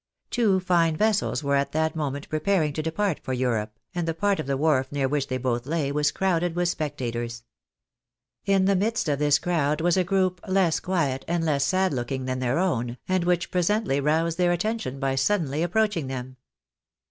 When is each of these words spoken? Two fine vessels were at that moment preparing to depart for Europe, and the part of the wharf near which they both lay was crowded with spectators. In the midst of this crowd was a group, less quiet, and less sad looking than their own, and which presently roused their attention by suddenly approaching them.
Two 0.31 0.59
fine 0.59 0.97
vessels 0.97 1.43
were 1.43 1.53
at 1.55 1.73
that 1.73 1.95
moment 1.95 2.27
preparing 2.27 2.73
to 2.73 2.81
depart 2.81 3.19
for 3.21 3.33
Europe, 3.33 3.77
and 3.93 4.07
the 4.07 4.15
part 4.15 4.39
of 4.39 4.47
the 4.47 4.57
wharf 4.57 4.91
near 4.91 5.07
which 5.07 5.27
they 5.27 5.37
both 5.37 5.67
lay 5.67 5.91
was 5.91 6.09
crowded 6.11 6.55
with 6.55 6.69
spectators. 6.69 7.43
In 8.47 8.65
the 8.65 8.75
midst 8.75 9.07
of 9.07 9.19
this 9.19 9.37
crowd 9.37 9.79
was 9.79 9.97
a 9.97 10.03
group, 10.03 10.41
less 10.47 10.79
quiet, 10.79 11.23
and 11.27 11.45
less 11.45 11.63
sad 11.65 11.93
looking 11.93 12.25
than 12.25 12.39
their 12.39 12.57
own, 12.57 12.97
and 13.07 13.25
which 13.25 13.51
presently 13.51 13.99
roused 13.99 14.39
their 14.39 14.51
attention 14.51 14.99
by 14.99 15.13
suddenly 15.13 15.61
approaching 15.61 16.07
them. 16.07 16.37